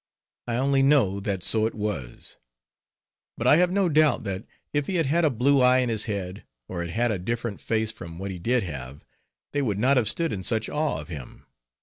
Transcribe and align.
I 0.47 0.55
only 0.55 0.81
know 0.81 1.19
that 1.19 1.43
so 1.43 1.67
it 1.67 1.75
was; 1.75 2.37
but 3.37 3.45
I 3.45 3.57
have 3.57 3.69
no 3.71 3.87
doubt, 3.87 4.23
that 4.23 4.45
if 4.73 4.87
he 4.87 4.95
had 4.95 5.05
had 5.05 5.23
a 5.23 5.29
blue 5.29 5.61
eye 5.61 5.77
in 5.77 5.89
his 5.89 6.05
head, 6.05 6.43
or 6.67 6.81
had 6.81 6.89
had 6.89 7.11
a 7.11 7.19
different 7.19 7.61
face 7.61 7.91
from 7.91 8.17
what 8.17 8.31
he 8.31 8.39
did 8.39 8.63
have, 8.63 9.05
they 9.51 9.61
would 9.61 9.77
not 9.77 9.97
have 9.97 10.09
stood 10.09 10.33
in 10.33 10.41
such 10.41 10.67
awe 10.67 10.97
of 10.97 11.09
him. 11.09 11.45